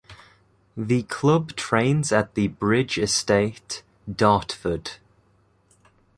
The 0.75 1.03
club 1.03 1.51
trains 1.55 2.11
at 2.11 2.33
The 2.33 2.47
Bridge 2.47 2.97
Estate, 2.97 3.83
Dartford. 4.11 4.93